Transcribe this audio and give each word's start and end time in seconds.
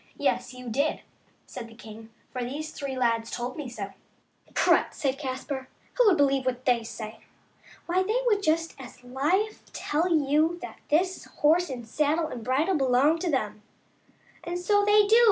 Yes, 0.17 0.51
you 0.55 0.67
did," 0.67 1.01
said 1.45 1.67
the 1.67 1.75
king," 1.75 2.09
for 2.33 2.43
these 2.43 2.71
three 2.71 2.97
lads 2.97 3.29
told 3.29 3.55
me 3.55 3.69
so." 3.69 3.93
"Prut!" 4.55 4.95
said 4.95 5.19
Caspar, 5.19 5.69
"who 5.93 6.07
would 6.07 6.17
believe 6.17 6.43
what 6.43 6.65
they 6.65 6.83
say? 6.83 7.19
Why, 7.85 8.01
they 8.01 8.17
would 8.25 8.41
just 8.41 8.73
as 8.79 9.03
lief 9.03 9.71
tell 9.73 10.11
you 10.11 10.57
that 10.63 10.79
this 10.89 11.25
horse 11.25 11.69
and 11.69 11.87
saddle 11.87 12.29
and 12.29 12.43
bridle 12.43 12.77
belong 12.77 13.19
to 13.19 13.29
them."" 13.29 13.61
And 14.43 14.57
so 14.57 14.83
they 14.83 15.05
do 15.05 15.17